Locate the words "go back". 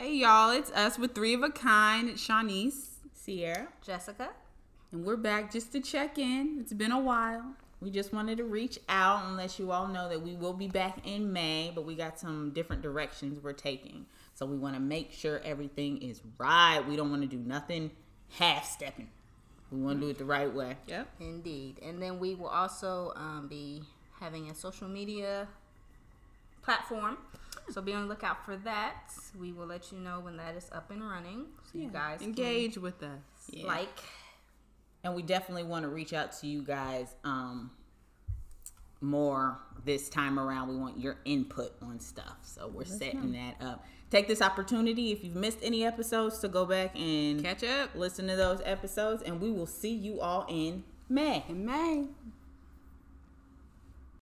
46.48-46.94